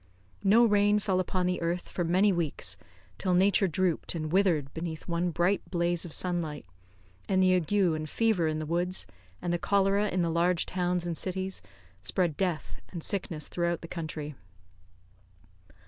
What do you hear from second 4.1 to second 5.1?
and withered beneath